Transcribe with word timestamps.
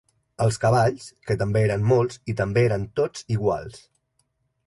Els 0.43 0.55
cavalls, 0.61 1.03
que 1.27 1.35
també 1.41 1.61
eren 1.67 1.85
molts 1.91 2.17
i 2.33 2.35
també 2.41 2.65
eren 2.71 2.87
tots 3.01 3.27
iguals 3.37 3.77